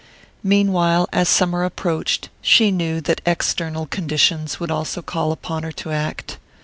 [0.41, 5.91] Meanwhile, as summer approached, she knew that external conditions would also call upon her to
[5.91, 6.39] act.